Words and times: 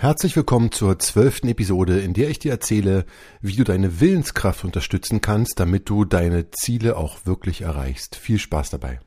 Herzlich 0.00 0.36
willkommen 0.36 0.70
zur 0.70 1.00
zwölften 1.00 1.48
Episode, 1.48 1.98
in 1.98 2.14
der 2.14 2.30
ich 2.30 2.38
dir 2.38 2.52
erzähle, 2.52 3.04
wie 3.40 3.56
du 3.56 3.64
deine 3.64 4.00
Willenskraft 4.00 4.64
unterstützen 4.64 5.20
kannst, 5.20 5.58
damit 5.58 5.88
du 5.90 6.04
deine 6.04 6.52
Ziele 6.52 6.96
auch 6.96 7.26
wirklich 7.26 7.62
erreichst. 7.62 8.14
Viel 8.14 8.38
Spaß 8.38 8.70
dabei. 8.70 9.00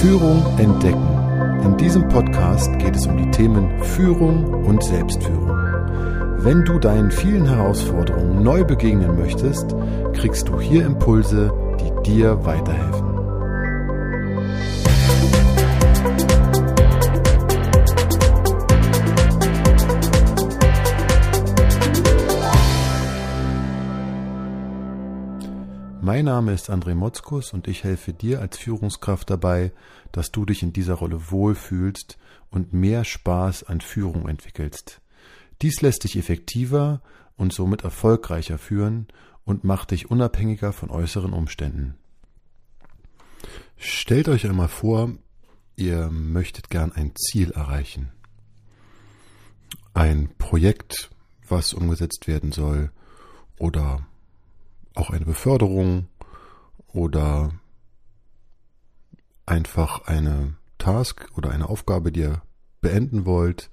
Führung 0.00 0.44
entdecken. 0.58 1.62
In 1.62 1.76
diesem 1.76 2.08
Podcast 2.08 2.76
geht 2.80 2.96
es 2.96 3.06
um 3.06 3.16
die 3.16 3.30
Themen 3.30 3.84
Führung 3.84 4.64
und 4.64 4.82
Selbstführung. 4.82 5.56
Wenn 6.38 6.64
du 6.64 6.80
deinen 6.80 7.12
vielen 7.12 7.46
Herausforderungen 7.46 8.42
neu 8.42 8.64
begegnen 8.64 9.16
möchtest, 9.16 9.76
kriegst 10.12 10.48
du 10.48 10.60
hier 10.60 10.84
Impulse, 10.84 11.52
die 11.78 12.10
dir 12.10 12.44
weiterhelfen. 12.44 13.07
Mein 26.18 26.24
Name 26.24 26.52
ist 26.52 26.68
André 26.68 26.96
Motzkus 26.96 27.52
und 27.52 27.68
ich 27.68 27.84
helfe 27.84 28.12
dir 28.12 28.40
als 28.40 28.58
Führungskraft 28.58 29.30
dabei, 29.30 29.70
dass 30.10 30.32
du 30.32 30.44
dich 30.44 30.64
in 30.64 30.72
dieser 30.72 30.94
Rolle 30.94 31.30
wohlfühlst 31.30 32.18
und 32.50 32.72
mehr 32.72 33.04
Spaß 33.04 33.62
an 33.62 33.80
Führung 33.80 34.28
entwickelst. 34.28 35.00
Dies 35.62 35.80
lässt 35.80 36.02
dich 36.02 36.16
effektiver 36.16 37.02
und 37.36 37.52
somit 37.52 37.84
erfolgreicher 37.84 38.58
führen 38.58 39.06
und 39.44 39.62
macht 39.62 39.92
dich 39.92 40.10
unabhängiger 40.10 40.72
von 40.72 40.90
äußeren 40.90 41.32
Umständen. 41.32 41.94
Stellt 43.76 44.28
euch 44.28 44.48
einmal 44.48 44.66
vor, 44.66 45.12
ihr 45.76 46.10
möchtet 46.10 46.68
gern 46.68 46.90
ein 46.90 47.14
Ziel 47.14 47.52
erreichen. 47.52 48.10
Ein 49.94 50.30
Projekt, 50.36 51.10
was 51.48 51.74
umgesetzt 51.74 52.26
werden 52.26 52.50
soll 52.50 52.90
oder 53.56 54.07
auch 54.94 55.10
eine 55.10 55.24
Beförderung 55.24 56.08
oder 56.88 57.52
einfach 59.46 60.06
eine 60.06 60.56
Task 60.78 61.28
oder 61.36 61.50
eine 61.50 61.68
Aufgabe, 61.68 62.12
die 62.12 62.20
ihr 62.20 62.42
beenden 62.80 63.24
wollt. 63.24 63.70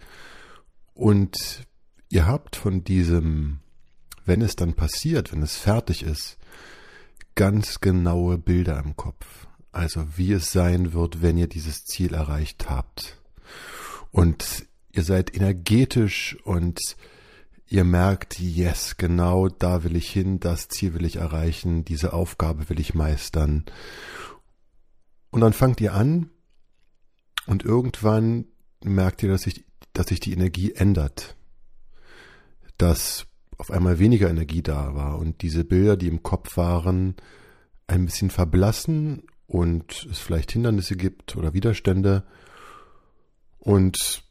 Und 0.93 1.65
ihr 2.09 2.25
habt 2.25 2.55
von 2.55 2.83
diesem, 2.83 3.59
wenn 4.25 4.41
es 4.41 4.55
dann 4.55 4.73
passiert, 4.73 5.31
wenn 5.31 5.41
es 5.41 5.55
fertig 5.55 6.03
ist, 6.03 6.37
ganz 7.35 7.81
genaue 7.81 8.37
Bilder 8.37 8.79
im 8.79 8.95
Kopf. 8.95 9.47
Also 9.71 10.17
wie 10.17 10.31
es 10.31 10.51
sein 10.51 10.93
wird, 10.93 11.21
wenn 11.21 11.37
ihr 11.37 11.47
dieses 11.47 11.83
Ziel 11.83 12.13
erreicht 12.13 12.69
habt. 12.69 13.21
Und 14.11 14.65
ihr 14.93 15.03
seid 15.03 15.35
energetisch 15.35 16.37
und 16.45 16.79
ihr 17.67 17.83
merkt, 17.83 18.39
yes, 18.39 18.97
genau 18.97 19.47
da 19.47 19.83
will 19.83 19.95
ich 19.95 20.09
hin, 20.09 20.39
das 20.39 20.67
Ziel 20.67 20.93
will 20.93 21.05
ich 21.05 21.17
erreichen, 21.17 21.85
diese 21.85 22.13
Aufgabe 22.13 22.69
will 22.69 22.79
ich 22.79 22.93
meistern. 22.93 23.65
Und 25.31 25.41
dann 25.41 25.53
fangt 25.53 25.81
ihr 25.81 25.93
an 25.93 26.29
und 27.47 27.63
irgendwann 27.63 28.45
merkt 28.83 29.23
ihr, 29.23 29.29
dass 29.29 29.43
sich, 29.43 29.65
dass 29.93 30.07
sich 30.07 30.19
die 30.19 30.33
Energie 30.33 30.73
ändert. 30.73 31.35
Dass 32.77 33.25
auf 33.57 33.71
einmal 33.71 33.99
weniger 33.99 34.29
Energie 34.29 34.61
da 34.61 34.95
war 34.95 35.17
und 35.17 35.41
diese 35.41 35.63
Bilder, 35.63 35.97
die 35.97 36.07
im 36.07 36.23
Kopf 36.23 36.57
waren, 36.57 37.15
ein 37.87 38.05
bisschen 38.05 38.29
verblassen 38.29 39.23
und 39.47 40.07
es 40.09 40.19
vielleicht 40.19 40.51
Hindernisse 40.51 40.95
gibt 40.95 41.35
oder 41.35 41.53
Widerstände 41.53 42.23
und 43.59 44.24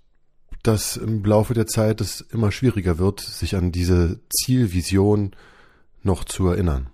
dass 0.64 0.96
im 0.96 1.22
Laufe 1.24 1.54
der 1.54 1.66
Zeit 1.66 2.00
es 2.00 2.20
immer 2.20 2.50
schwieriger 2.50 2.98
wird, 2.98 3.20
sich 3.20 3.54
an 3.54 3.70
diese 3.70 4.20
Zielvision 4.30 5.36
noch 6.02 6.24
zu 6.24 6.48
erinnern. 6.48 6.88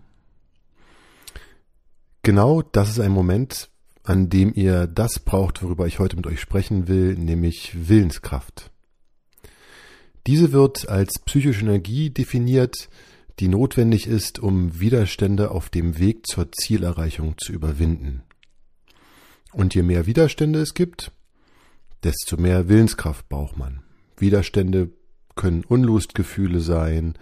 Genau 2.23 2.63
das 2.63 2.91
ist 2.91 3.01
ein 3.01 3.13
Moment, 3.13 3.71
an 4.03 4.29
dem 4.29 4.53
ihr 4.55 4.87
das 4.87 5.21
braucht, 5.21 5.63
worüber 5.63 5.87
ich 5.87 6.01
heute 6.01 6.17
mit 6.17 6.27
euch 6.27 6.41
sprechen 6.41 6.89
will, 6.89 7.15
nämlich 7.15 7.89
Willenskraft. 7.89 8.71
Diese 10.27 10.53
wird 10.53 10.89
als 10.89 11.19
psychische 11.21 11.63
Energie 11.63 12.11
definiert, 12.11 12.89
die 13.39 13.49
notwendig 13.49 14.07
ist, 14.07 14.39
um 14.39 14.81
Widerstände 14.81 15.51
auf 15.51 15.71
dem 15.71 15.99
Weg 15.99 16.27
zur 16.27 16.51
Zielerreichung 16.53 17.37
zu 17.39 17.53
überwinden. 17.53 18.23
Und 19.53 19.75
je 19.75 19.83
mehr 19.83 20.07
Widerstände 20.07 20.61
es 20.61 20.75
gibt, 20.75 21.13
desto 22.05 22.37
mehr 22.37 22.69
Willenskraft 22.69 23.29
braucht 23.29 23.57
man. 23.57 23.83
Widerstände 24.17 24.91
können 25.37 25.65
Unlustgefühle 25.65 26.61
sein, 26.61 27.15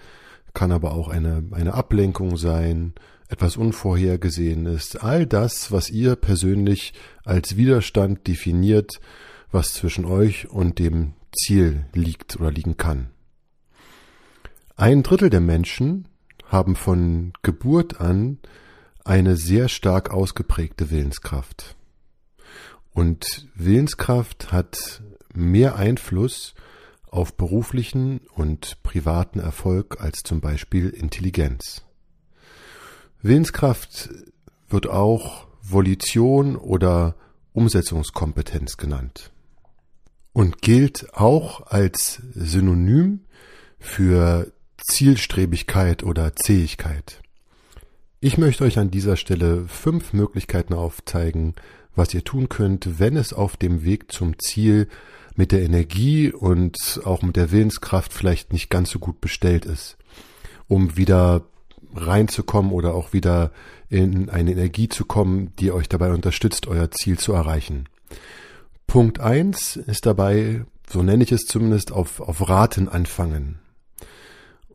kann 0.55 0.73
aber 0.73 0.93
auch 0.93 1.09
eine, 1.09 1.45
eine 1.53 1.75
Ablenkung 1.75 2.37
sein, 2.37 2.95
etwas 3.29 3.57
Unvorhergesehenes. 3.57 4.97
All 4.97 5.27
das, 5.27 5.71
was 5.71 5.91
ihr 5.91 6.17
persönlich 6.17 6.95
als 7.25 7.57
Widerstand 7.57 8.27
definiert, 8.27 9.01
was 9.51 9.75
zwischen 9.75 10.05
euch 10.05 10.49
und 10.51 10.79
dem 10.79 11.15
Ziel 11.37 11.87
liegt 11.93 12.41
oder 12.41 12.51
liegen 12.51 12.77
kann. 12.77 13.11
Ein 14.77 15.03
Drittel 15.03 15.31
der 15.31 15.41
Menschen 15.41 16.09
haben 16.47 16.77
von 16.77 17.33
Geburt 17.43 18.01
an 18.01 18.39
eine 19.05 19.37
sehr 19.37 19.69
stark 19.69 20.11
ausgeprägte 20.11 20.91
Willenskraft. 20.91 21.77
Und 22.99 23.47
Willenskraft 23.55 24.51
hat 24.51 25.05
mehr 25.33 25.77
Einfluss 25.77 26.57
auf 27.07 27.37
beruflichen 27.37 28.23
und 28.35 28.83
privaten 28.83 29.39
Erfolg 29.39 30.01
als 30.01 30.25
zum 30.25 30.41
Beispiel 30.41 30.89
Intelligenz. 30.89 31.85
Willenskraft 33.23 34.11
wird 34.69 34.89
auch 34.89 35.47
Volition 35.63 36.57
oder 36.57 37.15
Umsetzungskompetenz 37.53 38.79
genannt 38.79 39.31
und 40.33 40.61
gilt 40.61 41.15
auch 41.15 41.69
als 41.69 42.21
Synonym 42.35 43.21
für 43.79 44.51
Zielstrebigkeit 44.77 46.03
oder 46.03 46.35
Zähigkeit. 46.35 47.23
Ich 48.19 48.39
möchte 48.39 48.65
euch 48.65 48.81
an 48.81 48.91
dieser 48.91 49.15
Stelle 49.15 49.69
fünf 49.69 50.13
Möglichkeiten 50.13 50.75
aufzeigen, 50.75 51.55
was 51.95 52.15
ihr 52.15 52.25
tun 52.25 52.49
könnt, 52.49 52.99
wenn 52.99 53.17
es 53.17 53.33
auf 53.33 53.57
dem 53.57 53.85
Weg 53.85 54.13
zum 54.13 54.39
Ziel 54.39 54.89
mit 55.35 55.53
der 55.53 55.63
Energie 55.63 56.33
und 56.33 57.01
auch 57.05 57.23
mit 57.23 57.37
der 57.37 57.53
Willenskraft 57.53 58.13
vielleicht 58.13 58.53
nicht 58.53 58.71
ganz 58.71 58.91
so 58.91 58.99
gut 58.99 59.21
bestellt 59.21 59.67
ist, 59.67 59.97
um 60.67 60.97
wieder 60.97 61.45
reinzukommen 61.95 62.73
oder 62.73 62.95
auch 62.95 63.13
wieder 63.13 63.53
in 63.89 64.29
eine 64.31 64.53
Energie 64.53 64.89
zu 64.89 65.05
kommen, 65.05 65.55
die 65.59 65.73
euch 65.73 65.89
dabei 65.89 66.13
unterstützt, 66.13 66.67
euer 66.67 66.91
Ziel 66.91 67.19
zu 67.19 67.33
erreichen. 67.33 67.89
Punkt 68.87 69.21
eins 69.21 69.77
ist 69.77 70.07
dabei, 70.07 70.65
so 70.89 71.03
nenne 71.03 71.23
ich 71.23 71.33
es 71.33 71.47
zumindest, 71.47 71.93
auf, 71.93 72.21
auf 72.21 72.49
Raten 72.49 72.89
anfangen. 72.89 73.59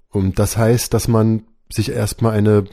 Und 0.10 0.40
das 0.40 0.58
heißt, 0.58 0.94
dass 0.94 1.08
man 1.08 1.44
sich 1.72 1.90
erstmal 1.90 2.38
eine, 2.38 2.66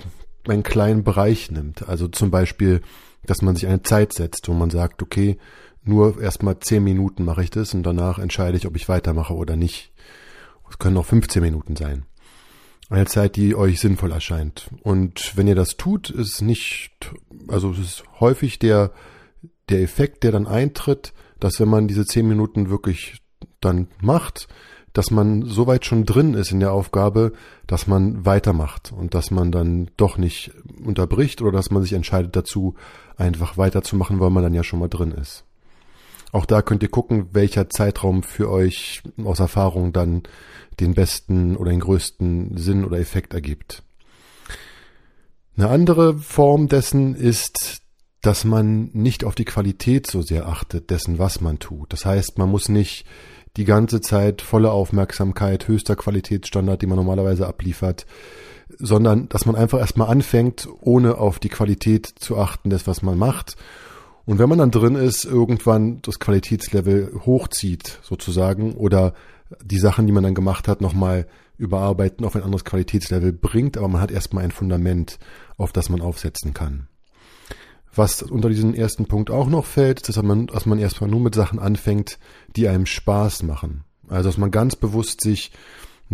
einen 0.47 0.63
kleinen 0.63 1.05
Bereich 1.05 1.51
nimmt. 1.51 1.89
Also 1.89 2.09
zum 2.09 2.31
Beispiel 2.31 2.83
dass 3.27 3.43
man 3.43 3.55
sich 3.55 3.67
eine 3.67 3.83
Zeit 3.83 4.13
setzt, 4.13 4.49
wo 4.49 4.53
man 4.53 4.71
sagt, 4.71 5.03
okay, 5.03 5.39
nur 5.83 6.21
erstmal 6.21 6.59
zehn 6.61 6.85
Minuten 6.85 7.25
mache 7.25 7.43
ich 7.43 7.51
das 7.51 7.75
und 7.75 7.83
danach 7.83 8.19
entscheide 8.19 8.57
ich, 8.57 8.67
ob 8.67 8.77
ich 8.77 8.89
weitermache 8.89 9.35
oder 9.35 9.57
nicht. 9.57 9.93
Es 10.71 10.79
können 10.79 10.97
auch 10.97 11.07
15 11.07 11.43
Minuten 11.43 11.77
sein. 11.77 12.05
Eine 12.91 13.07
Zeit, 13.07 13.37
die 13.37 13.55
euch 13.55 13.81
sinnvoll 13.81 14.13
erscheint. 14.13 14.69
Und 14.83 15.37
wenn 15.37 15.47
ihr 15.47 15.55
das 15.55 15.77
tut, 15.77 16.11
ist 16.11 16.43
nicht, 16.43 17.13
also 17.49 17.71
es 17.71 17.79
ist 17.79 18.05
häufig 18.19 18.59
der, 18.59 18.93
der 19.69 19.81
Effekt, 19.81 20.23
der 20.23 20.33
dann 20.33 20.47
eintritt, 20.47 21.13
dass 21.39 21.61
wenn 21.61 21.69
man 21.69 21.89
diese 21.89 22.05
zehn 22.05 22.27
Minuten 22.27 22.69
wirklich 22.69 23.21
dann 23.61 23.89
macht, 24.01 24.49
dass 24.93 25.11
man 25.11 25.43
so 25.43 25.67
weit 25.67 25.85
schon 25.85 26.05
drin 26.05 26.35
ist 26.35 26.51
in 26.51 26.61
der 26.61 26.73
Aufgabe, 26.73 27.33
dass 27.67 27.87
man 27.87 28.27
weitermacht 28.27 28.93
und 28.93 29.15
dass 29.15 29.31
man 29.31 29.53
dann 29.53 29.91
doch 29.97 30.19
nicht 30.19 30.53
unterbricht 30.85 31.43
oder 31.43 31.53
dass 31.53 31.71
man 31.71 31.83
sich 31.83 31.93
entscheidet 31.93 32.35
dazu, 32.35 32.75
einfach 33.21 33.57
weiterzumachen, 33.57 34.21
weil 34.21 34.31
man 34.31 34.43
dann 34.43 34.55
ja 34.55 34.65
schon 34.65 34.79
mal 34.79 34.89
drin 34.89 35.13
ist. 35.13 35.45
Auch 36.33 36.47
da 36.47 36.63
könnt 36.63 36.83
ihr 36.83 36.89
gucken, 36.89 37.29
welcher 37.33 37.69
Zeitraum 37.71 38.23
für 38.23 38.51
euch 38.51 39.03
aus 39.25 39.41
Erfahrung 39.41 39.93
dann 39.93 40.23
den 40.79 40.95
besten 40.95 41.57
oder 41.57 41.71
den 41.71 41.81
größten 41.81 42.57
Sinn 42.57 42.85
oder 42.85 42.99
Effekt 42.99 43.35
ergibt. 43.35 43.83
Eine 45.57 45.69
andere 45.69 46.19
Form 46.19 46.69
dessen 46.69 47.15
ist, 47.15 47.83
dass 48.23 48.45
man 48.45 48.91
nicht 48.93 49.25
auf 49.25 49.35
die 49.35 49.45
Qualität 49.45 50.07
so 50.07 50.23
sehr 50.23 50.47
achtet 50.47 50.91
dessen, 50.91 51.19
was 51.19 51.41
man 51.41 51.59
tut. 51.59 51.93
Das 51.93 52.05
heißt, 52.05 52.39
man 52.39 52.49
muss 52.49 52.69
nicht 52.69 53.07
die 53.57 53.65
ganze 53.65 54.01
Zeit 54.01 54.43
volle 54.43 54.71
Aufmerksamkeit, 54.71 55.67
höchster 55.67 55.97
Qualitätsstandard, 55.97 56.81
die 56.81 56.87
man 56.87 56.97
normalerweise 56.97 57.47
abliefert, 57.47 58.07
sondern 58.79 59.29
dass 59.29 59.47
man 59.47 59.57
einfach 59.57 59.79
erstmal 59.79 60.09
anfängt, 60.09 60.69
ohne 60.81 61.19
auf 61.19 61.39
die 61.39 61.49
Qualität 61.49 62.07
zu 62.07 62.39
achten 62.39 62.71
des, 62.71 62.87
was 62.87 63.03
man 63.03 63.19
macht 63.19 63.57
Und 64.31 64.39
wenn 64.39 64.49
man 64.49 64.59
dann 64.59 64.71
drin 64.71 64.95
ist, 64.95 65.25
irgendwann 65.25 66.03
das 66.03 66.21
Qualitätslevel 66.21 67.21
hochzieht, 67.27 67.99
sozusagen, 68.03 68.75
oder 68.75 69.13
die 69.61 69.79
Sachen, 69.79 70.07
die 70.07 70.13
man 70.13 70.23
dann 70.23 70.37
gemacht 70.37 70.69
hat, 70.69 70.81
nochmal 70.81 71.27
überarbeiten, 71.59 72.25
auf 72.25 72.37
ein 72.37 72.43
anderes 72.43 72.65
Qualitätslevel 72.65 73.33
bringt, 73.33 73.77
aber 73.77 73.89
man 73.89 74.01
hat 74.01 74.11
erstmal 74.13 74.45
ein 74.45 74.53
Fundament, 74.53 75.19
auf 75.57 75.73
das 75.73 75.89
man 75.89 76.01
aufsetzen 76.01 76.55
kann. 76.55 76.87
Was 77.93 78.23
unter 78.23 78.49
diesen 78.49 78.73
ersten 78.75 79.07
Punkt 79.07 79.31
auch 79.31 79.49
noch 79.49 79.67
fällt, 79.67 80.01
ist, 80.01 80.17
dass 80.17 80.23
man, 80.23 80.47
dass 80.47 80.65
man 80.65 80.79
erstmal 80.79 81.11
nur 81.11 81.21
mit 81.21 81.35
Sachen 81.35 81.59
anfängt, 81.59 82.21
die 82.55 82.69
einem 82.69 82.87
Spaß 82.87 83.43
machen. 83.43 83.83
Also, 84.09 84.29
dass 84.29 84.39
man 84.39 84.53
ganz 84.53 84.77
bewusst 84.77 85.21
sich, 85.23 85.51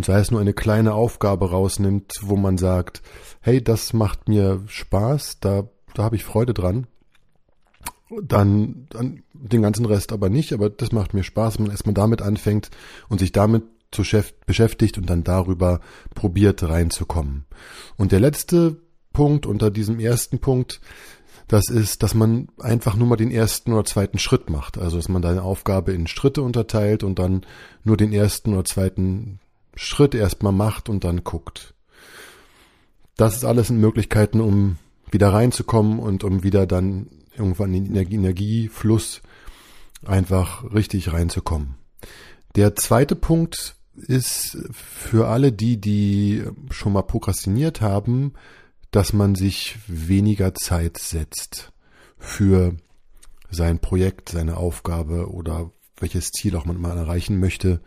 sei 0.03 0.19
es 0.19 0.31
nur 0.31 0.39
eine 0.39 0.53
kleine 0.53 0.93
Aufgabe 0.93 1.49
rausnimmt, 1.49 2.13
wo 2.21 2.35
man 2.35 2.57
sagt, 2.57 3.01
hey, 3.41 3.63
das 3.63 3.93
macht 3.93 4.29
mir 4.29 4.63
Spaß, 4.67 5.39
da, 5.39 5.69
da 5.93 6.03
habe 6.03 6.15
ich 6.15 6.23
Freude 6.23 6.53
dran. 6.53 6.87
Dann, 8.21 8.87
dann 8.89 9.23
den 9.33 9.61
ganzen 9.61 9.85
Rest 9.85 10.13
aber 10.13 10.29
nicht, 10.29 10.53
aber 10.53 10.69
das 10.69 10.91
macht 10.91 11.13
mir 11.13 11.23
Spaß, 11.23 11.57
wenn 11.57 11.65
man 11.65 11.71
erstmal 11.71 11.93
damit 11.93 12.21
anfängt 12.21 12.69
und 13.09 13.19
sich 13.19 13.31
damit 13.33 13.63
zu 13.91 14.03
beschäftigt 14.45 14.97
und 14.97 15.09
dann 15.09 15.23
darüber 15.23 15.81
probiert 16.13 16.63
reinzukommen. 16.63 17.45
Und 17.97 18.11
der 18.11 18.19
letzte 18.19 18.81
Punkt 19.13 19.45
unter 19.45 19.71
diesem 19.71 19.99
ersten 19.99 20.39
Punkt 20.39 20.79
das 21.47 21.69
ist, 21.69 22.03
dass 22.03 22.13
man 22.13 22.49
einfach 22.59 22.95
nur 22.95 23.07
mal 23.07 23.15
den 23.15 23.31
ersten 23.31 23.71
oder 23.71 23.85
zweiten 23.85 24.19
Schritt 24.19 24.49
macht. 24.49 24.77
Also, 24.77 24.97
dass 24.97 25.07
man 25.07 25.21
deine 25.21 25.43
Aufgabe 25.43 25.93
in 25.93 26.07
Schritte 26.07 26.41
unterteilt 26.41 27.03
und 27.03 27.19
dann 27.19 27.45
nur 27.83 27.95
den 27.95 28.11
ersten 28.11 28.53
oder 28.53 28.65
zweiten 28.65 29.39
Schritt 29.77 30.15
erstmal 30.15 30.53
macht 30.53 30.89
und 30.89 31.03
dann 31.03 31.23
guckt. 31.23 31.73
Das 33.15 33.35
ist 33.35 33.45
alles 33.45 33.69
in 33.69 33.79
Möglichkeiten, 33.79 34.41
um 34.41 34.77
wieder 35.09 35.33
reinzukommen 35.33 35.99
und 35.99 36.23
um 36.23 36.43
wieder 36.43 36.67
dann 36.67 37.07
irgendwann 37.35 37.73
in 37.73 37.93
den 37.93 38.11
Energiefluss 38.11 39.21
einfach 40.05 40.63
richtig 40.73 41.13
reinzukommen. 41.13 41.75
Der 42.55 42.75
zweite 42.75 43.15
Punkt 43.15 43.75
ist 43.95 44.57
für 44.71 45.27
alle 45.27 45.51
die, 45.51 45.79
die 45.79 46.43
schon 46.69 46.93
mal 46.93 47.03
prokrastiniert 47.03 47.81
haben, 47.81 48.33
dass 48.91 49.13
man 49.13 49.35
sich 49.35 49.77
weniger 49.87 50.53
Zeit 50.53 50.97
setzt 50.97 51.71
für 52.17 52.75
sein 53.49 53.79
Projekt, 53.79 54.29
seine 54.29 54.57
Aufgabe 54.57 55.31
oder 55.31 55.71
welches 55.99 56.31
Ziel 56.31 56.55
auch 56.55 56.65
man 56.65 56.79
mal 56.79 56.97
erreichen 56.97 57.39
möchte. 57.39 57.81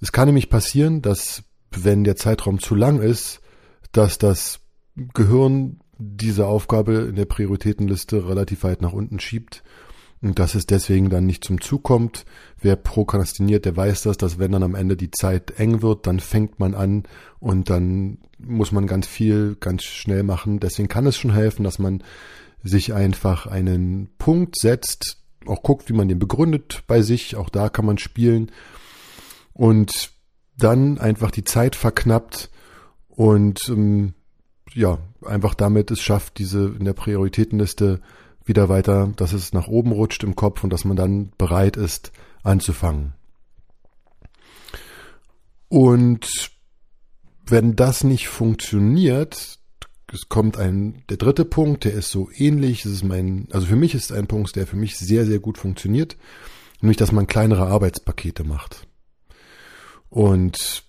Es 0.00 0.12
kann 0.12 0.26
nämlich 0.26 0.50
passieren, 0.50 1.02
dass 1.02 1.44
wenn 1.70 2.04
der 2.04 2.16
Zeitraum 2.16 2.60
zu 2.60 2.74
lang 2.74 3.00
ist, 3.00 3.40
dass 3.92 4.18
das 4.18 4.60
Gehirn 4.96 5.80
diese 5.98 6.46
Aufgabe 6.46 7.06
in 7.08 7.16
der 7.16 7.24
Prioritätenliste 7.24 8.28
relativ 8.28 8.64
weit 8.64 8.82
nach 8.82 8.92
unten 8.92 9.20
schiebt 9.20 9.62
und 10.20 10.38
dass 10.38 10.54
es 10.54 10.66
deswegen 10.66 11.10
dann 11.10 11.26
nicht 11.26 11.44
zum 11.44 11.60
Zug 11.60 11.82
kommt. 11.82 12.24
Wer 12.60 12.76
prokrastiniert, 12.76 13.64
der 13.64 13.76
weiß 13.76 14.02
das, 14.02 14.16
dass 14.16 14.38
wenn 14.38 14.52
dann 14.52 14.62
am 14.62 14.74
Ende 14.74 14.96
die 14.96 15.10
Zeit 15.10 15.58
eng 15.58 15.82
wird, 15.82 16.06
dann 16.06 16.20
fängt 16.20 16.58
man 16.58 16.74
an 16.74 17.04
und 17.38 17.70
dann 17.70 18.18
muss 18.38 18.72
man 18.72 18.86
ganz 18.86 19.06
viel 19.06 19.56
ganz 19.60 19.84
schnell 19.84 20.22
machen. 20.22 20.60
Deswegen 20.60 20.88
kann 20.88 21.06
es 21.06 21.16
schon 21.16 21.32
helfen, 21.32 21.64
dass 21.64 21.78
man 21.78 22.02
sich 22.62 22.94
einfach 22.94 23.46
einen 23.46 24.08
Punkt 24.18 24.58
setzt, 24.58 25.18
auch 25.46 25.62
guckt, 25.62 25.88
wie 25.90 25.94
man 25.94 26.08
den 26.08 26.18
begründet 26.18 26.84
bei 26.86 27.02
sich. 27.02 27.36
Auch 27.36 27.50
da 27.50 27.68
kann 27.68 27.84
man 27.84 27.98
spielen 27.98 28.50
und 29.54 30.12
dann 30.58 30.98
einfach 30.98 31.30
die 31.30 31.44
Zeit 31.44 31.76
verknappt 31.76 32.50
und 33.08 33.60
ähm, 33.68 34.14
ja, 34.72 34.98
einfach 35.24 35.54
damit 35.54 35.90
es 35.90 36.00
schafft, 36.00 36.38
diese 36.38 36.66
in 36.78 36.84
der 36.84 36.92
Prioritätenliste 36.92 38.00
wieder 38.44 38.68
weiter, 38.68 39.12
dass 39.16 39.32
es 39.32 39.52
nach 39.52 39.68
oben 39.68 39.92
rutscht 39.92 40.22
im 40.22 40.36
Kopf 40.36 40.64
und 40.64 40.70
dass 40.70 40.84
man 40.84 40.96
dann 40.96 41.30
bereit 41.38 41.76
ist 41.76 42.12
anzufangen. 42.42 43.14
Und 45.68 46.50
wenn 47.46 47.74
das 47.74 48.04
nicht 48.04 48.28
funktioniert, 48.28 49.58
es 50.12 50.28
kommt 50.28 50.56
ein, 50.58 51.02
der 51.08 51.16
dritte 51.16 51.44
Punkt, 51.44 51.84
der 51.84 51.94
ist 51.94 52.10
so 52.10 52.28
ähnlich, 52.36 52.82
das 52.82 52.92
ist 52.92 53.04
mein, 53.04 53.48
also 53.50 53.66
für 53.66 53.76
mich 53.76 53.94
ist 53.94 54.12
ein 54.12 54.26
Punkt, 54.26 54.54
der 54.56 54.66
für 54.66 54.76
mich 54.76 54.98
sehr, 54.98 55.26
sehr 55.26 55.38
gut 55.38 55.58
funktioniert, 55.58 56.16
nämlich, 56.80 56.96
dass 56.96 57.12
man 57.12 57.26
kleinere 57.26 57.66
Arbeitspakete 57.66 58.44
macht. 58.44 58.86
Und 60.14 60.84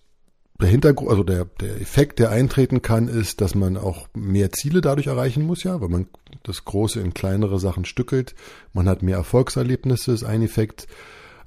der 0.62 0.69
Hintergrund, 0.69 1.10
also 1.10 1.24
der, 1.24 1.45
der 1.45 1.81
Effekt, 1.81 2.19
der 2.19 2.30
eintreten 2.30 2.83
kann, 2.83 3.07
ist, 3.07 3.42
dass 3.42 3.56
man 3.56 3.75
auch 3.75 4.07
mehr 4.13 4.51
Ziele 4.51 4.81
dadurch 4.81 5.07
erreichen 5.07 5.48
muss, 5.48 5.63
ja, 5.63 5.81
weil 5.81 5.89
man 5.89 6.06
das 6.44 6.63
Große 6.63 7.00
in 7.00 7.16
kleinere 7.16 7.60
Sachen 7.60 7.86
stückelt. 7.86 8.36
Man 8.72 8.88
hat 8.88 9.01
mehr 9.01 9.18
Erfolgserlebnisse, 9.18 10.12
ist 10.12 10.25
ein 10.25 10.44
Effekt. 10.44 10.86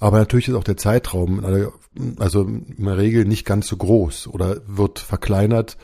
Aber 0.01 0.19
natürlich 0.19 0.49
ist 0.49 0.57
auch 0.57 0.65
der 0.65 0.77
Zeitraum, 0.77 1.71
also 2.19 2.43
in 2.43 2.85
der 2.85 2.99
Regel 2.99 3.27
nicht 3.27 3.47
ganz 3.47 3.69
so 3.69 3.77
groß 3.77 4.27
oder 4.27 4.61
wird 4.67 4.99
verkleinert, 4.99 5.77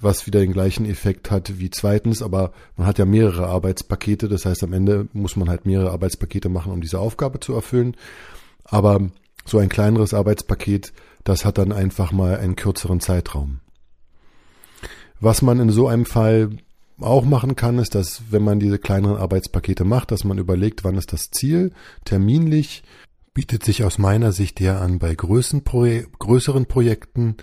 was 0.00 0.26
wieder 0.26 0.40
den 0.40 0.52
gleichen 0.52 0.84
Effekt 0.84 1.30
hat 1.30 1.60
wie 1.60 1.70
zweitens. 1.70 2.22
Aber 2.22 2.50
man 2.76 2.88
hat 2.88 2.98
ja 2.98 3.04
mehrere 3.04 3.46
Arbeitspakete. 3.46 4.28
Das 4.28 4.46
heißt, 4.46 4.64
am 4.64 4.72
Ende 4.72 5.06
muss 5.12 5.36
man 5.36 5.48
halt 5.48 5.64
mehrere 5.64 5.92
Arbeitspakete 5.92 6.48
machen, 6.48 6.72
um 6.72 6.80
diese 6.80 6.98
Aufgabe 6.98 7.38
zu 7.38 7.54
erfüllen. 7.54 7.96
Aber 8.64 9.00
so 9.44 9.58
ein 9.58 9.68
kleineres 9.68 10.12
Arbeitspaket 10.12 10.92
das 11.26 11.44
hat 11.44 11.58
dann 11.58 11.72
einfach 11.72 12.12
mal 12.12 12.38
einen 12.38 12.54
kürzeren 12.54 13.00
Zeitraum. 13.00 13.58
Was 15.18 15.42
man 15.42 15.58
in 15.58 15.70
so 15.70 15.88
einem 15.88 16.06
Fall 16.06 16.50
auch 17.00 17.24
machen 17.24 17.56
kann, 17.56 17.78
ist, 17.78 17.96
dass 17.96 18.22
wenn 18.30 18.44
man 18.44 18.60
diese 18.60 18.78
kleineren 18.78 19.16
Arbeitspakete 19.16 19.84
macht, 19.84 20.12
dass 20.12 20.22
man 20.22 20.38
überlegt, 20.38 20.84
wann 20.84 20.96
ist 20.96 21.12
das 21.12 21.30
Ziel, 21.30 21.72
terminlich, 22.04 22.84
bietet 23.34 23.64
sich 23.64 23.82
aus 23.82 23.98
meiner 23.98 24.30
Sicht 24.30 24.60
ja 24.60 24.78
an 24.78 25.00
bei 25.00 25.14
größeren 25.14 25.64
Projekten. 26.66 27.36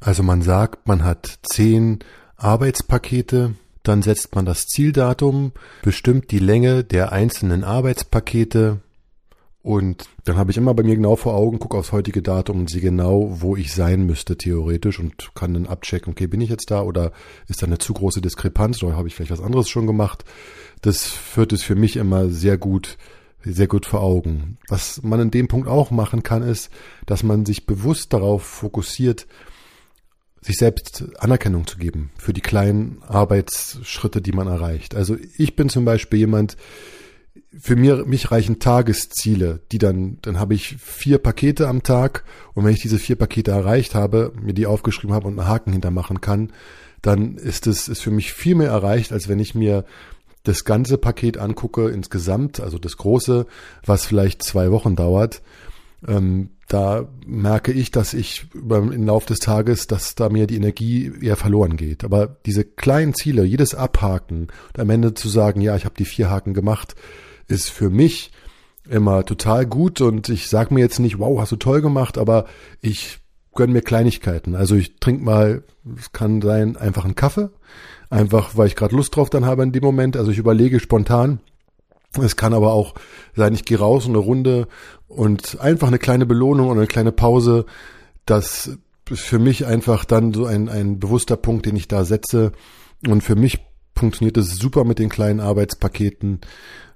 Also 0.00 0.22
man 0.22 0.42
sagt, 0.42 0.86
man 0.86 1.02
hat 1.02 1.38
zehn 1.42 2.00
Arbeitspakete, 2.36 3.54
dann 3.82 4.02
setzt 4.02 4.34
man 4.34 4.44
das 4.44 4.66
Zieldatum, 4.66 5.52
bestimmt 5.82 6.30
die 6.30 6.38
Länge 6.38 6.84
der 6.84 7.10
einzelnen 7.10 7.64
Arbeitspakete, 7.64 8.80
und 9.62 10.08
dann 10.24 10.38
habe 10.38 10.50
ich 10.50 10.56
immer 10.56 10.72
bei 10.72 10.82
mir 10.82 10.96
genau 10.96 11.16
vor 11.16 11.34
Augen, 11.34 11.58
gucke 11.58 11.76
aufs 11.76 11.92
heutige 11.92 12.22
Datum 12.22 12.60
und 12.60 12.70
sehe 12.70 12.80
genau, 12.80 13.42
wo 13.42 13.56
ich 13.56 13.74
sein 13.74 14.06
müsste 14.06 14.38
theoretisch 14.38 14.98
und 14.98 15.34
kann 15.34 15.52
dann 15.52 15.66
abchecken, 15.66 16.12
okay, 16.12 16.26
bin 16.26 16.40
ich 16.40 16.48
jetzt 16.48 16.70
da 16.70 16.80
oder 16.80 17.12
ist 17.46 17.60
da 17.60 17.66
eine 17.66 17.76
zu 17.76 17.92
große 17.92 18.22
Diskrepanz 18.22 18.82
oder 18.82 18.96
habe 18.96 19.08
ich 19.08 19.14
vielleicht 19.14 19.32
was 19.32 19.42
anderes 19.42 19.68
schon 19.68 19.86
gemacht? 19.86 20.24
Das 20.80 21.06
führt 21.06 21.52
es 21.52 21.62
für 21.62 21.74
mich 21.74 21.96
immer 21.96 22.30
sehr 22.30 22.56
gut, 22.56 22.96
sehr 23.44 23.66
gut 23.66 23.84
vor 23.84 24.00
Augen. 24.00 24.56
Was 24.68 25.02
man 25.02 25.20
in 25.20 25.30
dem 25.30 25.48
Punkt 25.48 25.68
auch 25.68 25.90
machen 25.90 26.22
kann, 26.22 26.42
ist, 26.42 26.70
dass 27.04 27.22
man 27.22 27.44
sich 27.44 27.66
bewusst 27.66 28.14
darauf 28.14 28.42
fokussiert, 28.42 29.26
sich 30.40 30.56
selbst 30.56 31.04
Anerkennung 31.18 31.66
zu 31.66 31.76
geben 31.76 32.12
für 32.16 32.32
die 32.32 32.40
kleinen 32.40 33.02
Arbeitsschritte, 33.06 34.22
die 34.22 34.32
man 34.32 34.46
erreicht. 34.46 34.94
Also 34.94 35.18
ich 35.36 35.54
bin 35.54 35.68
zum 35.68 35.84
Beispiel 35.84 36.20
jemand, 36.20 36.56
für 37.58 37.76
mir, 37.76 38.04
mich 38.06 38.30
reichen 38.30 38.58
Tagesziele, 38.58 39.60
die 39.72 39.78
dann, 39.78 40.18
dann 40.22 40.38
habe 40.38 40.54
ich 40.54 40.76
vier 40.78 41.18
Pakete 41.18 41.68
am 41.68 41.82
Tag 41.82 42.24
und 42.54 42.64
wenn 42.64 42.72
ich 42.72 42.82
diese 42.82 42.98
vier 42.98 43.16
Pakete 43.16 43.50
erreicht 43.50 43.94
habe, 43.94 44.32
mir 44.40 44.54
die 44.54 44.66
aufgeschrieben 44.66 45.14
habe 45.14 45.28
und 45.28 45.38
einen 45.38 45.48
Haken 45.48 45.72
hintermachen 45.72 46.20
kann, 46.20 46.52
dann 47.02 47.36
ist 47.36 47.66
es, 47.66 47.88
ist 47.88 48.02
für 48.02 48.10
mich 48.10 48.32
viel 48.32 48.54
mehr 48.54 48.70
erreicht, 48.70 49.12
als 49.12 49.28
wenn 49.28 49.38
ich 49.38 49.54
mir 49.54 49.84
das 50.42 50.64
ganze 50.64 50.96
Paket 50.96 51.38
angucke 51.38 51.88
insgesamt, 51.88 52.60
also 52.60 52.78
das 52.78 52.96
große, 52.96 53.46
was 53.84 54.06
vielleicht 54.06 54.42
zwei 54.42 54.70
Wochen 54.70 54.96
dauert. 54.96 55.42
Ähm, 56.06 56.50
da 56.70 57.08
merke 57.26 57.72
ich, 57.72 57.90
dass 57.90 58.14
ich 58.14 58.46
im 58.54 59.04
Laufe 59.04 59.26
des 59.26 59.40
Tages, 59.40 59.88
dass 59.88 60.14
da 60.14 60.28
mir 60.28 60.46
die 60.46 60.54
Energie 60.54 61.10
eher 61.20 61.34
verloren 61.34 61.76
geht. 61.76 62.04
Aber 62.04 62.36
diese 62.46 62.62
kleinen 62.64 63.12
Ziele, 63.12 63.42
jedes 63.42 63.74
Abhaken 63.74 64.46
und 64.68 64.78
am 64.78 64.88
Ende 64.88 65.12
zu 65.14 65.28
sagen, 65.28 65.60
ja, 65.60 65.74
ich 65.74 65.84
habe 65.84 65.96
die 65.98 66.04
vier 66.04 66.30
Haken 66.30 66.54
gemacht, 66.54 66.94
ist 67.48 67.70
für 67.70 67.90
mich 67.90 68.30
immer 68.88 69.24
total 69.24 69.66
gut 69.66 70.00
und 70.00 70.28
ich 70.28 70.48
sag 70.48 70.70
mir 70.70 70.78
jetzt 70.78 71.00
nicht, 71.00 71.18
wow, 71.18 71.40
hast 71.40 71.50
du 71.50 71.56
toll 71.56 71.82
gemacht, 71.82 72.18
aber 72.18 72.46
ich 72.80 73.18
gönn 73.52 73.72
mir 73.72 73.82
Kleinigkeiten. 73.82 74.54
Also 74.54 74.76
ich 74.76 75.00
trinke 75.00 75.24
mal, 75.24 75.64
es 75.98 76.12
kann 76.12 76.40
sein, 76.40 76.76
einfach 76.76 77.04
einen 77.04 77.16
Kaffee, 77.16 77.50
einfach 78.10 78.56
weil 78.56 78.68
ich 78.68 78.76
gerade 78.76 78.94
Lust 78.94 79.16
drauf 79.16 79.28
dann 79.28 79.44
habe 79.44 79.64
in 79.64 79.72
dem 79.72 79.82
Moment. 79.82 80.16
Also 80.16 80.30
ich 80.30 80.38
überlege 80.38 80.78
spontan, 80.78 81.40
es 82.18 82.36
kann 82.36 82.54
aber 82.54 82.72
auch 82.72 82.94
sein, 83.36 83.54
ich 83.54 83.64
gehe 83.64 83.78
raus 83.78 84.06
eine 84.06 84.18
Runde 84.18 84.66
und 85.06 85.60
einfach 85.60 85.88
eine 85.88 85.98
kleine 85.98 86.26
Belohnung 86.26 86.68
und 86.68 86.78
eine 86.78 86.86
kleine 86.86 87.12
Pause. 87.12 87.66
Das 88.26 88.78
ist 89.10 89.20
für 89.20 89.38
mich 89.38 89.66
einfach 89.66 90.04
dann 90.04 90.32
so 90.32 90.46
ein, 90.46 90.68
ein 90.68 90.98
bewusster 90.98 91.36
Punkt, 91.36 91.66
den 91.66 91.76
ich 91.76 91.88
da 91.88 92.04
setze. 92.04 92.52
Und 93.06 93.22
für 93.22 93.36
mich 93.36 93.60
funktioniert 93.96 94.36
es 94.36 94.56
super 94.56 94.84
mit 94.84 94.98
den 94.98 95.08
kleinen 95.08 95.40
Arbeitspaketen, 95.40 96.40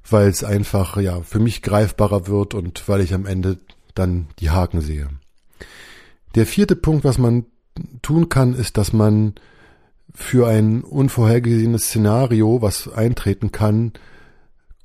weil 0.09 0.29
es 0.29 0.45
einfach 0.45 0.97
ja 0.99 1.21
für 1.23 1.39
mich 1.39 1.63
greifbarer 1.63 2.27
wird 2.27 2.55
und 2.55 2.89
weil 2.89 3.01
ich 3.01 3.15
am 3.15 3.27
Ende 3.27 3.59
dann 3.95 4.29
die 4.39 4.51
Haken 4.51 4.81
sehe. 4.81 5.09
Der 6.35 6.47
vierte 6.47 6.77
Punkt, 6.77 7.05
was 7.05 7.19
man 7.19 7.47
tun 8.03 8.29
kann, 8.29 8.55
ist, 8.55 8.77
dass 8.77 8.93
man 8.93 9.35
für 10.13 10.49
ein 10.49 10.83
unvorhergesehenes 10.83 11.87
Szenario, 11.87 12.63
was 12.63 12.89
eintreten 12.93 13.51
kann, 13.53 13.93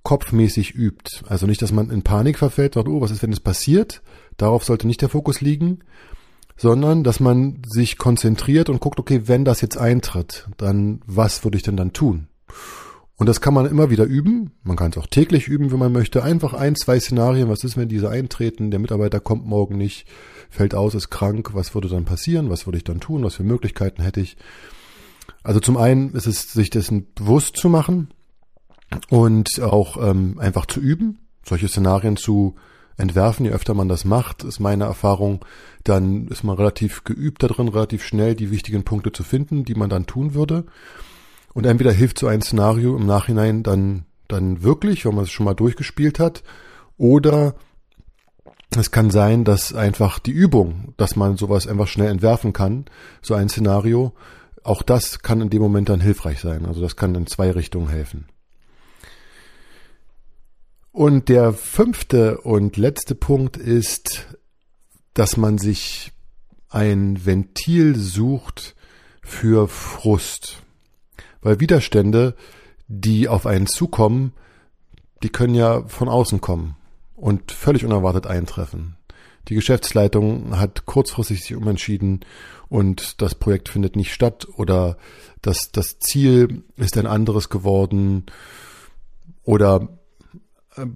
kopfmäßig 0.03 0.75
übt. 0.75 1.23
Also 1.27 1.45
nicht, 1.45 1.61
dass 1.61 1.71
man 1.71 1.89
in 1.89 2.03
Panik 2.03 2.37
verfällt, 2.37 2.75
sagt, 2.75 2.87
oh, 2.87 3.01
was 3.01 3.11
ist, 3.11 3.21
wenn 3.21 3.33
es 3.33 3.39
passiert? 3.39 4.01
Darauf 4.37 4.63
sollte 4.63 4.87
nicht 4.87 5.01
der 5.01 5.09
Fokus 5.09 5.41
liegen, 5.41 5.79
sondern 6.57 7.03
dass 7.03 7.19
man 7.19 7.61
sich 7.67 7.97
konzentriert 7.97 8.69
und 8.69 8.79
guckt, 8.79 8.99
okay, 8.99 9.23
wenn 9.25 9.45
das 9.45 9.61
jetzt 9.61 9.77
eintritt, 9.77 10.47
dann 10.57 11.01
was 11.05 11.43
würde 11.43 11.57
ich 11.57 11.63
denn 11.63 11.77
dann 11.77 11.93
tun? 11.93 12.27
Und 13.19 13.27
das 13.27 13.41
kann 13.41 13.53
man 13.53 13.65
immer 13.65 13.89
wieder 13.89 14.05
üben. 14.05 14.51
Man 14.63 14.77
kann 14.77 14.91
es 14.91 14.97
auch 14.97 15.07
täglich 15.07 15.49
üben, 15.49 15.73
wenn 15.73 15.79
man 15.79 15.91
möchte. 15.91 16.23
Einfach 16.23 16.53
ein, 16.53 16.77
zwei 16.77 17.01
Szenarien. 17.01 17.49
Was 17.49 17.65
ist, 17.65 17.75
wenn 17.75 17.89
diese 17.89 18.09
eintreten? 18.09 18.71
Der 18.71 18.79
Mitarbeiter 18.79 19.19
kommt 19.19 19.45
morgen 19.45 19.77
nicht, 19.77 20.07
fällt 20.49 20.73
aus, 20.73 20.95
ist 20.95 21.09
krank. 21.09 21.49
Was 21.53 21.75
würde 21.75 21.89
dann 21.89 22.05
passieren? 22.05 22.49
Was 22.49 22.65
würde 22.65 22.77
ich 22.77 22.85
dann 22.85 23.01
tun? 23.01 23.25
Was 23.25 23.35
für 23.35 23.43
Möglichkeiten 23.43 24.01
hätte 24.01 24.21
ich? 24.21 24.37
Also 25.43 25.59
zum 25.59 25.75
einen 25.75 26.13
ist 26.13 26.27
es, 26.27 26.53
sich 26.53 26.69
dessen 26.69 27.07
bewusst 27.13 27.57
zu 27.57 27.67
machen 27.67 28.07
und 29.09 29.61
auch 29.61 29.97
ähm, 29.97 30.37
einfach 30.39 30.65
zu 30.65 30.79
üben, 30.79 31.19
solche 31.43 31.67
Szenarien 31.67 32.17
zu 32.17 32.55
entwerfen. 32.97 33.45
Je 33.45 33.51
öfter 33.51 33.73
man 33.73 33.89
das 33.89 34.05
macht, 34.05 34.43
ist 34.43 34.59
meine 34.59 34.85
Erfahrung, 34.85 35.45
dann 35.83 36.27
ist 36.27 36.43
man 36.43 36.57
relativ 36.57 37.03
geübt 37.03 37.41
darin, 37.41 37.69
relativ 37.69 38.03
schnell 38.03 38.35
die 38.35 38.51
wichtigen 38.51 38.83
Punkte 38.83 39.11
zu 39.11 39.23
finden, 39.23 39.63
die 39.63 39.75
man 39.75 39.89
dann 39.89 40.05
tun 40.05 40.33
würde. 40.33 40.65
Und 41.53 41.65
entweder 41.65 41.91
hilft 41.91 42.19
so 42.19 42.27
ein 42.27 42.41
Szenario 42.41 42.95
im 42.95 43.05
Nachhinein 43.05 43.63
dann, 43.63 44.05
dann 44.27 44.61
wirklich, 44.63 45.05
wenn 45.05 45.15
man 45.15 45.23
es 45.23 45.31
schon 45.31 45.45
mal 45.45 45.55
durchgespielt 45.55 46.19
hat, 46.19 46.43
oder 46.97 47.55
es 48.77 48.91
kann 48.91 49.09
sein, 49.09 49.45
dass 49.45 49.73
einfach 49.73 50.19
die 50.19 50.31
Übung, 50.31 50.93
dass 50.97 51.15
man 51.15 51.37
sowas 51.37 51.65
einfach 51.65 51.87
schnell 51.87 52.09
entwerfen 52.09 52.53
kann, 52.53 52.85
so 53.21 53.33
ein 53.33 53.49
Szenario, 53.49 54.13
auch 54.63 54.83
das 54.83 55.19
kann 55.19 55.41
in 55.41 55.49
dem 55.49 55.61
Moment 55.61 55.89
dann 55.89 56.01
hilfreich 56.01 56.39
sein. 56.39 56.65
Also 56.65 56.81
das 56.81 56.95
kann 56.95 57.15
in 57.15 57.25
zwei 57.25 57.49
Richtungen 57.51 57.89
helfen. 57.89 58.27
Und 60.91 61.29
der 61.29 61.53
fünfte 61.53 62.41
und 62.41 62.77
letzte 62.77 63.15
Punkt 63.15 63.57
ist, 63.57 64.27
dass 65.13 65.37
man 65.37 65.57
sich 65.57 66.11
ein 66.69 67.25
Ventil 67.25 67.95
sucht 67.95 68.75
für 69.21 69.67
Frust. 69.67 70.63
Weil 71.41 71.59
Widerstände, 71.59 72.35
die 72.87 73.27
auf 73.27 73.45
einen 73.45 73.67
zukommen, 73.67 74.33
die 75.21 75.29
können 75.29 75.55
ja 75.55 75.87
von 75.87 76.09
außen 76.09 76.41
kommen 76.41 76.75
und 77.15 77.51
völlig 77.51 77.85
unerwartet 77.85 78.27
eintreffen. 78.27 78.97
Die 79.47 79.55
Geschäftsleitung 79.55 80.59
hat 80.59 80.85
kurzfristig 80.85 81.41
sich 81.41 81.55
umentschieden 81.55 82.21
und 82.67 83.21
das 83.21 83.35
Projekt 83.35 83.69
findet 83.69 83.95
nicht 83.95 84.13
statt 84.13 84.47
oder 84.55 84.97
das, 85.41 85.71
das 85.71 85.99
Ziel 85.99 86.63
ist 86.75 86.97
ein 86.97 87.07
anderes 87.07 87.49
geworden 87.49 88.25
oder 89.43 89.98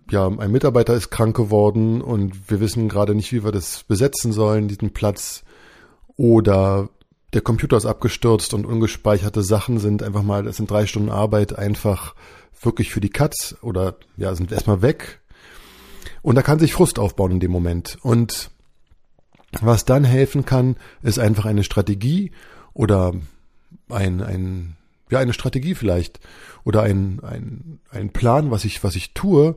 ja, 0.09 0.27
ein 0.27 0.51
Mitarbeiter 0.51 0.93
ist 0.93 1.09
krank 1.09 1.35
geworden 1.35 2.01
und 2.01 2.49
wir 2.49 2.59
wissen 2.59 2.89
gerade 2.89 3.15
nicht, 3.15 3.31
wie 3.31 3.43
wir 3.43 3.51
das 3.51 3.83
besetzen 3.83 4.31
sollen, 4.31 4.67
diesen 4.67 4.91
Platz 4.91 5.43
oder 6.15 6.89
der 7.33 7.41
Computer 7.41 7.77
ist 7.77 7.85
abgestürzt 7.85 8.53
und 8.53 8.65
ungespeicherte 8.65 9.43
Sachen 9.43 9.79
sind 9.79 10.03
einfach 10.03 10.23
mal, 10.23 10.43
das 10.43 10.57
sind 10.57 10.69
drei 10.69 10.85
Stunden 10.85 11.09
Arbeit 11.09 11.57
einfach 11.57 12.15
wirklich 12.61 12.91
für 12.91 13.01
die 13.01 13.09
Katz 13.09 13.55
oder 13.61 13.95
ja, 14.17 14.33
sind 14.35 14.51
erstmal 14.51 14.81
weg. 14.81 15.19
Und 16.21 16.35
da 16.35 16.41
kann 16.41 16.59
sich 16.59 16.73
Frust 16.73 16.99
aufbauen 16.99 17.31
in 17.31 17.39
dem 17.39 17.51
Moment. 17.51 17.97
Und 18.01 18.51
was 19.61 19.85
dann 19.85 20.03
helfen 20.03 20.45
kann, 20.45 20.77
ist 21.01 21.19
einfach 21.19 21.45
eine 21.45 21.63
Strategie 21.63 22.31
oder 22.73 23.13
ein, 23.89 24.21
ein, 24.21 24.77
ja, 25.13 25.19
eine 25.19 25.33
Strategie 25.33 25.75
vielleicht 25.75 26.19
oder 26.63 26.81
ein, 26.81 27.79
ein, 27.91 28.09
Plan, 28.09 28.51
was 28.51 28.65
ich, 28.65 28.83
was 28.83 28.95
ich 28.95 29.13
tue 29.13 29.55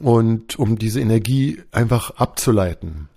und 0.00 0.58
um 0.58 0.78
diese 0.78 1.00
Energie 1.00 1.62
einfach 1.72 2.10
abzuleiten. 2.12 3.08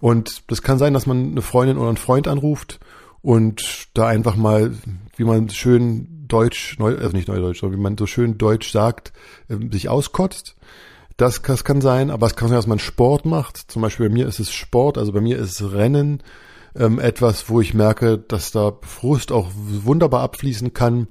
Und 0.00 0.42
das 0.50 0.62
kann 0.62 0.78
sein, 0.78 0.94
dass 0.94 1.06
man 1.06 1.30
eine 1.30 1.42
Freundin 1.42 1.78
oder 1.78 1.88
einen 1.88 1.96
Freund 1.96 2.28
anruft 2.28 2.78
und 3.22 3.88
da 3.94 4.06
einfach 4.06 4.36
mal, 4.36 4.72
wie 5.16 5.24
man 5.24 5.48
schön 5.48 6.26
Deutsch, 6.28 6.78
neu, 6.78 6.96
also 6.96 7.16
nicht 7.16 7.28
Neudeutsch, 7.28 7.60
sondern 7.60 7.78
wie 7.78 7.82
man 7.82 7.96
so 7.96 8.06
schön 8.06 8.36
Deutsch 8.36 8.70
sagt, 8.70 9.12
ähm, 9.48 9.72
sich 9.72 9.88
auskotzt. 9.88 10.56
Das, 11.16 11.40
das 11.40 11.64
kann 11.64 11.80
sein, 11.80 12.10
aber 12.10 12.26
es 12.26 12.36
kann 12.36 12.48
sein, 12.48 12.58
dass 12.58 12.66
man 12.66 12.78
Sport 12.78 13.24
macht. 13.24 13.56
Zum 13.56 13.80
Beispiel 13.80 14.08
bei 14.08 14.14
mir 14.14 14.26
ist 14.26 14.40
es 14.40 14.52
Sport, 14.52 14.98
also 14.98 15.12
bei 15.12 15.22
mir 15.22 15.38
ist 15.38 15.62
Rennen 15.62 16.22
ähm, 16.76 16.98
etwas, 16.98 17.48
wo 17.48 17.60
ich 17.60 17.74
merke, 17.74 18.18
dass 18.18 18.50
da 18.50 18.72
Frust 18.82 19.32
auch 19.32 19.50
wunderbar 19.54 20.22
abfließen 20.22 20.72
kann. 20.72 21.08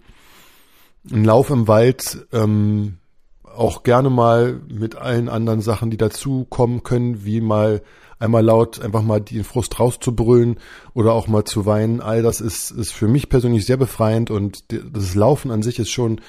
Ein 1.12 1.24
Lauf 1.24 1.50
im 1.50 1.68
Wald 1.68 2.28
ähm, 2.32 2.98
auch 3.44 3.84
gerne 3.84 4.10
mal 4.10 4.62
mit 4.68 4.96
allen 4.96 5.30
anderen 5.30 5.62
Sachen, 5.62 5.90
die 5.90 5.98
dazukommen 5.98 6.84
können, 6.84 7.26
wie 7.26 7.42
mal 7.42 7.82
einmal 8.20 8.44
laut 8.44 8.82
einfach 8.82 9.04
mal 9.04 9.22
den 9.22 9.44
Frust 9.44 9.80
rauszubrüllen 9.80 10.60
oder 10.94 11.14
auch 11.14 11.28
mal 11.28 11.46
zu 11.46 11.66
weinen. 11.66 12.02
All 12.02 12.22
das 12.22 12.42
ist, 12.42 12.72
ist 12.72 12.92
für 12.92 13.08
mich 13.08 13.30
persönlich 13.30 13.66
sehr 13.66 13.78
befreiend 13.78 14.32
und 14.32 14.66
das 14.70 15.16
Laufen 15.16 15.52
an 15.52 15.62
sich 15.62 15.80
ist 15.80 15.92
schon 15.92 16.22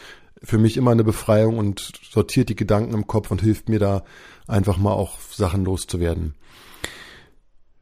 für 0.43 0.59
mich 0.59 0.77
immer 0.77 0.93
eine 0.93 1.05
Befreiung 1.05 1.59
und 1.59 1.93
sortiert 2.11 2.49
die 2.49 2.57
Gedanken 2.57 2.95
im 2.95 3.07
Kopf 3.07 3.31
und 3.31 3.43
hilft 3.43 3.69
mir 3.69 3.79
da 3.79 4.05
einfach 4.47 4.79
mal 4.79 4.93
auch 4.93 5.19
Sachen 5.21 5.65
loszuwerden. 5.65 6.35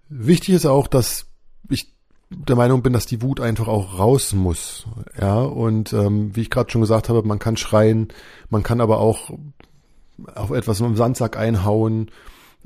Wichtig 0.09 0.55
ist 0.55 0.67
auch, 0.67 0.87
dass 0.87 1.27
ich 1.75 1.93
der 2.31 2.57
Meinung 2.57 2.83
bin, 2.83 2.93
dass 2.93 3.07
die 3.07 3.23
Wut 3.23 3.41
einfach 3.41 3.69
auch 3.69 3.99
raus 3.99 4.33
muss. 4.33 4.87
Ja, 5.21 5.41
und 5.43 5.93
ähm, 5.93 6.35
wie 6.35 6.43
ich 6.43 6.51
gerade 6.51 6.71
schon 6.71 6.81
gesagt 6.81 7.09
habe, 7.09 7.23
man 7.23 7.39
kann 7.39 7.57
schreien, 7.57 8.09
man 8.51 8.63
kann 8.63 8.81
aber 8.81 8.99
auch 8.99 9.31
auf 10.35 10.51
etwas 10.51 10.81
im 10.81 10.97
Sandsack 10.97 11.37
einhauen 11.37 12.11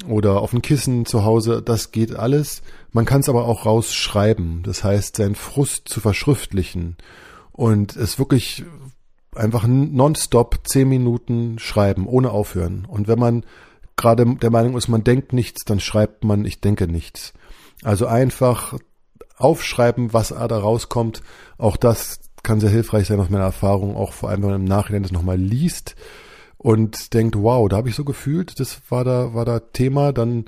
oder 0.08 0.40
auf 0.40 0.52
ein 0.52 0.62
Kissen 0.62 1.04
zu 1.04 1.24
Hause, 1.24 1.62
das 1.62 1.92
geht 1.92 2.14
alles. 2.14 2.62
Man 2.92 3.04
kann 3.04 3.20
es 3.20 3.28
aber 3.28 3.46
auch 3.46 3.66
rausschreiben. 3.66 4.62
Das 4.62 4.82
heißt, 4.82 5.16
seinen 5.16 5.34
Frust 5.34 5.88
zu 5.88 6.00
verschriftlichen 6.00 6.96
und 7.52 7.96
es 7.96 8.18
wirklich 8.18 8.64
einfach 9.34 9.66
nonstop 9.66 10.60
zehn 10.64 10.88
Minuten 10.88 11.58
schreiben, 11.58 12.06
ohne 12.06 12.30
aufhören. 12.30 12.86
Und 12.86 13.08
wenn 13.08 13.18
man 13.18 13.44
gerade 13.96 14.24
der 14.36 14.50
Meinung 14.50 14.76
ist, 14.76 14.88
man 14.88 15.04
denkt 15.04 15.32
nichts, 15.32 15.64
dann 15.64 15.80
schreibt 15.80 16.24
man, 16.24 16.44
ich 16.44 16.60
denke 16.60 16.88
nichts. 16.88 17.32
Also 17.82 18.06
einfach 18.06 18.78
aufschreiben, 19.40 20.12
was 20.12 20.28
da 20.28 20.46
rauskommt. 20.46 21.22
Auch 21.58 21.76
das 21.76 22.20
kann 22.42 22.60
sehr 22.60 22.70
hilfreich 22.70 23.06
sein 23.06 23.20
aus 23.20 23.30
meiner 23.30 23.44
Erfahrung, 23.44 23.96
auch 23.96 24.12
vor 24.12 24.30
allem, 24.30 24.42
wenn 24.42 24.50
man 24.50 24.60
im 24.60 24.66
Nachhinein 24.66 25.02
das 25.02 25.12
nochmal 25.12 25.38
liest 25.38 25.96
und 26.56 27.14
denkt, 27.14 27.36
wow, 27.36 27.68
da 27.68 27.76
habe 27.76 27.88
ich 27.88 27.94
so 27.94 28.04
gefühlt, 28.04 28.60
das 28.60 28.80
war 28.90 29.04
da, 29.04 29.34
war 29.34 29.44
da 29.44 29.60
Thema, 29.60 30.12
dann 30.12 30.44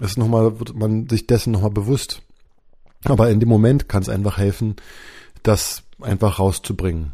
ist 0.00 0.18
nochmal, 0.18 0.58
wird 0.58 0.74
man 0.74 1.08
sich 1.08 1.26
dessen 1.26 1.52
nochmal 1.52 1.70
bewusst. 1.70 2.22
Aber 3.04 3.30
in 3.30 3.40
dem 3.40 3.48
Moment 3.48 3.88
kann 3.88 4.02
es 4.02 4.08
einfach 4.08 4.38
helfen, 4.38 4.76
das 5.42 5.84
einfach 6.00 6.38
rauszubringen. 6.38 7.12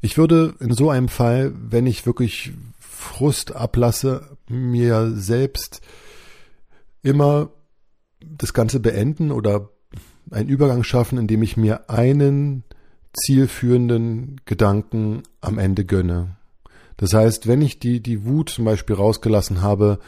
Ich 0.00 0.18
würde 0.18 0.54
in 0.60 0.72
so 0.72 0.90
einem 0.90 1.08
Fall, 1.08 1.52
wenn 1.54 1.86
ich 1.86 2.06
wirklich 2.06 2.52
Frust 2.78 3.54
ablasse, 3.54 4.36
mir 4.48 5.12
selbst 5.14 5.80
immer 7.02 7.50
das 8.20 8.52
Ganze 8.52 8.80
beenden 8.80 9.30
oder 9.30 9.70
einen 10.30 10.48
Übergang 10.48 10.82
schaffen, 10.84 11.18
indem 11.18 11.42
ich 11.42 11.56
mir 11.56 11.88
einen 11.90 12.64
zielführenden 13.12 14.40
Gedanken 14.44 15.22
am 15.40 15.58
Ende 15.58 15.84
gönne. 15.84 16.36
Das 16.96 17.14
heißt, 17.14 17.46
wenn 17.46 17.62
ich 17.62 17.78
die, 17.78 18.00
die 18.00 18.24
Wut 18.24 18.50
zum 18.50 18.64
Beispiel 18.64 18.96
rausgelassen 18.96 19.62
habe, 19.62 19.98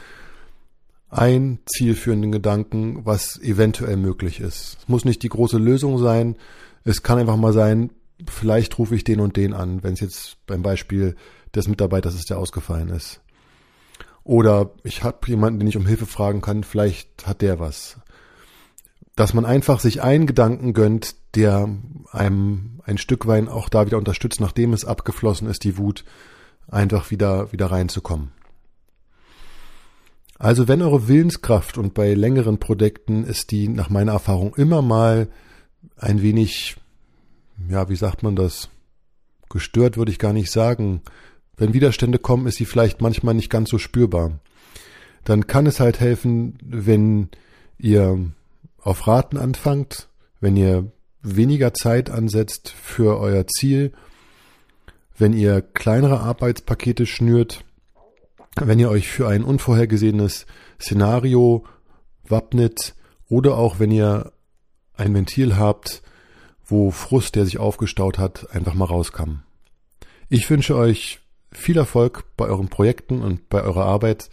ein 1.08 1.58
zielführenden 1.66 2.30
Gedanken, 2.30 3.04
was 3.04 3.40
eventuell 3.40 3.96
möglich 3.96 4.40
ist. 4.40 4.78
Es 4.80 4.88
muss 4.88 5.04
nicht 5.04 5.22
die 5.22 5.28
große 5.28 5.58
Lösung 5.58 5.98
sein. 5.98 6.36
Es 6.84 7.02
kann 7.02 7.18
einfach 7.18 7.36
mal 7.36 7.52
sein, 7.52 7.90
vielleicht 8.28 8.78
rufe 8.78 8.94
ich 8.94 9.04
den 9.04 9.20
und 9.20 9.36
den 9.36 9.52
an, 9.52 9.82
wenn 9.82 9.94
es 9.94 10.00
jetzt 10.00 10.36
beim 10.46 10.62
Beispiel 10.62 11.16
des 11.54 11.68
Mitarbeiters 11.68 12.14
ist, 12.14 12.30
der 12.30 12.38
ausgefallen 12.38 12.90
ist. 12.90 13.20
Oder 14.22 14.70
ich 14.84 15.02
habe 15.02 15.18
jemanden, 15.26 15.58
den 15.58 15.68
ich 15.68 15.76
um 15.76 15.86
Hilfe 15.86 16.06
fragen 16.06 16.40
kann, 16.40 16.62
vielleicht 16.62 17.26
hat 17.26 17.42
der 17.42 17.58
was. 17.58 17.96
Dass 19.20 19.34
man 19.34 19.44
einfach 19.44 19.80
sich 19.80 20.00
einen 20.00 20.24
Gedanken 20.24 20.72
gönnt, 20.72 21.14
der 21.34 21.68
einem 22.10 22.80
ein 22.84 22.96
Stück 22.96 23.26
Wein 23.26 23.48
auch 23.48 23.68
da 23.68 23.84
wieder 23.84 23.98
unterstützt, 23.98 24.40
nachdem 24.40 24.72
es 24.72 24.86
abgeflossen 24.86 25.46
ist, 25.46 25.62
die 25.62 25.76
Wut, 25.76 26.06
einfach 26.68 27.10
wieder, 27.10 27.52
wieder 27.52 27.66
reinzukommen. 27.66 28.32
Also 30.38 30.68
wenn 30.68 30.80
eure 30.80 31.06
Willenskraft 31.06 31.76
und 31.76 31.92
bei 31.92 32.14
längeren 32.14 32.58
Projekten 32.58 33.24
ist 33.24 33.50
die 33.50 33.68
nach 33.68 33.90
meiner 33.90 34.12
Erfahrung 34.12 34.54
immer 34.54 34.80
mal 34.80 35.28
ein 35.98 36.22
wenig, 36.22 36.76
ja, 37.68 37.90
wie 37.90 37.96
sagt 37.96 38.22
man 38.22 38.36
das? 38.36 38.70
Gestört 39.50 39.98
würde 39.98 40.12
ich 40.12 40.18
gar 40.18 40.32
nicht 40.32 40.50
sagen. 40.50 41.02
Wenn 41.58 41.74
Widerstände 41.74 42.18
kommen, 42.18 42.46
ist 42.46 42.56
sie 42.56 42.64
vielleicht 42.64 43.02
manchmal 43.02 43.34
nicht 43.34 43.50
ganz 43.50 43.68
so 43.68 43.76
spürbar. 43.76 44.40
Dann 45.24 45.46
kann 45.46 45.66
es 45.66 45.78
halt 45.78 46.00
helfen, 46.00 46.56
wenn 46.62 47.28
ihr 47.76 48.32
auf 48.82 49.06
Raten 49.06 49.36
anfangt, 49.36 50.08
wenn 50.40 50.56
ihr 50.56 50.90
weniger 51.22 51.74
Zeit 51.74 52.10
ansetzt 52.10 52.70
für 52.70 53.18
euer 53.18 53.46
Ziel 53.46 53.92
wenn 55.18 55.34
ihr 55.34 55.60
kleinere 55.60 56.20
Arbeitspakete 56.20 57.04
schnürt 57.04 57.62
wenn 58.56 58.78
ihr 58.78 58.90
euch 58.90 59.08
für 59.08 59.28
ein 59.28 59.44
unvorhergesehenes 59.44 60.46
Szenario 60.80 61.64
wappnet 62.24 62.94
oder 63.28 63.56
auch 63.56 63.78
wenn 63.78 63.90
ihr 63.90 64.32
ein 64.96 65.14
Ventil 65.14 65.56
habt, 65.56 66.02
wo 66.66 66.90
Frust, 66.90 67.36
der 67.36 67.44
sich 67.44 67.58
aufgestaut 67.58 68.18
hat, 68.18 68.54
einfach 68.54 68.74
mal 68.74 68.86
rauskam. 68.86 69.42
Ich 70.28 70.48
wünsche 70.50 70.76
euch 70.76 71.20
viel 71.52 71.76
Erfolg 71.76 72.24
bei 72.36 72.46
euren 72.46 72.68
Projekten 72.68 73.22
und 73.22 73.48
bei 73.48 73.62
eurer 73.62 73.86
Arbeit 73.86 74.30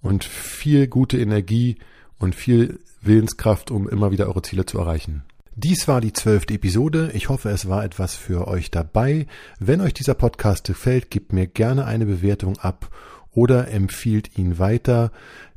und 0.00 0.24
viel 0.24 0.86
gute 0.86 1.18
Energie 1.18 1.76
und 2.18 2.34
viel 2.34 2.80
Willenskraft, 3.02 3.70
um 3.70 3.88
immer 3.88 4.10
wieder 4.10 4.26
eure 4.26 4.42
Ziele 4.42 4.66
zu 4.66 4.78
erreichen. 4.78 5.22
Dies 5.54 5.86
war 5.86 6.00
die 6.00 6.14
zwölfte 6.14 6.54
Episode. 6.54 7.10
Ich 7.12 7.28
hoffe, 7.28 7.50
es 7.50 7.68
war 7.68 7.84
etwas 7.84 8.14
für 8.14 8.48
euch 8.48 8.70
dabei. 8.70 9.26
Wenn 9.60 9.82
euch 9.82 9.92
dieser 9.92 10.14
Podcast 10.14 10.64
gefällt, 10.64 11.10
gebt 11.10 11.32
mir 11.34 11.46
gerne 11.46 11.84
eine 11.84 12.06
Bewertung 12.06 12.58
ab 12.58 12.88
oder 13.32 13.68
empfiehlt 13.68 14.38
ihn 14.38 14.58
weiter. 14.58 15.12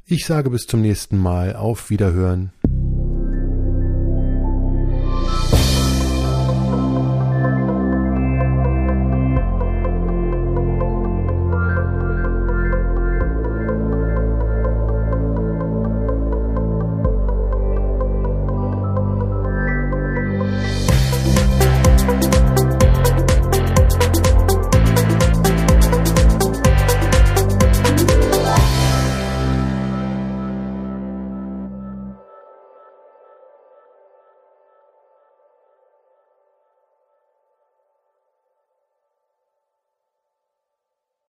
Ich 0.06 0.26
sage 0.26 0.50
bis 0.50 0.68
zum 0.68 0.82
nächsten 0.82 1.18
Mal. 1.18 1.56
Auf 1.56 1.90
Wiederhören. 1.90 2.52